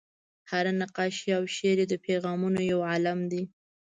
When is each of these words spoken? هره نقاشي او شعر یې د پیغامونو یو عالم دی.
هره 0.51 0.71
نقاشي 0.81 1.29
او 1.37 1.43
شعر 1.55 1.77
یې 1.81 1.87
د 1.89 1.95
پیغامونو 2.05 2.59
یو 2.71 2.79
عالم 2.91 3.19
دی. 3.31 3.43